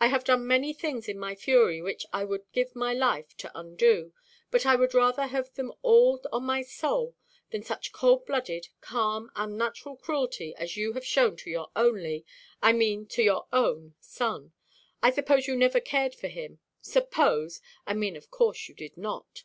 I 0.00 0.08
have 0.08 0.24
done 0.24 0.48
many 0.48 0.72
things 0.72 1.08
in 1.08 1.16
my 1.16 1.36
fury 1.36 1.80
which 1.80 2.04
I 2.12 2.24
would 2.24 2.50
give 2.50 2.74
my 2.74 2.92
life 2.92 3.36
to 3.36 3.56
undo; 3.56 4.12
but 4.50 4.66
I 4.66 4.74
would 4.74 4.94
rather 4.94 5.28
have 5.28 5.54
them 5.54 5.72
all 5.82 6.20
on 6.32 6.42
my 6.42 6.62
soul 6.62 7.14
than 7.50 7.62
such 7.62 7.92
cold–blooded, 7.92 8.66
calm, 8.80 9.30
unnatural 9.36 9.94
cruelty 9.94 10.56
as 10.56 10.76
you 10.76 10.94
have 10.94 11.06
shown 11.06 11.36
to 11.36 11.50
your 11.50 11.70
only—I 11.76 12.72
mean 12.72 13.06
to 13.14 13.22
your 13.22 13.46
own—son. 13.52 14.52
I 15.04 15.12
suppose 15.12 15.46
you 15.46 15.54
never 15.54 15.78
cared 15.78 16.16
for 16.16 16.26
him; 16.26 16.58
suppose! 16.80 17.60
I 17.86 17.94
mean 17.94 18.16
of 18.16 18.28
course 18.28 18.68
you 18.68 18.74
did 18.74 18.96
not." 18.96 19.44